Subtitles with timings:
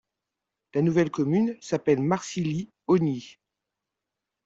[0.73, 3.37] La nouvelle commune s'appelle Marcilly-Ogny.